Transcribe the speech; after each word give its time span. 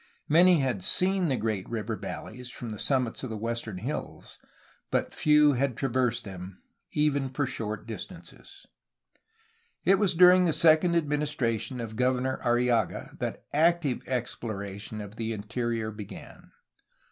Many 0.27 0.61
had 0.61 0.83
seen 0.83 1.27
the 1.29 1.37
great 1.37 1.69
river 1.69 1.95
valleys 1.95 2.49
from 2.49 2.71
the 2.71 2.79
summits 2.79 3.21
of 3.23 3.29
the 3.29 3.37
western 3.37 3.77
hills, 3.77 4.39
but 4.89 5.13
few 5.13 5.53
had 5.53 5.77
traversed 5.77 6.23
them, 6.25 6.59
even 6.93 7.29
for 7.29 7.45
short 7.45 7.85
distances. 7.85 8.65
It 9.85 9.99
was 9.99 10.15
during 10.15 10.45
the 10.45 10.53
second 10.53 10.95
administration 10.95 11.79
of 11.79 11.95
Governor 11.95 12.39
Arrillaga 12.43 13.15
that 13.19 13.45
active 13.53 14.01
exploration 14.07 15.01
of 15.01 15.17
the 15.17 15.33
interior 15.33 15.91
began. 15.91 16.49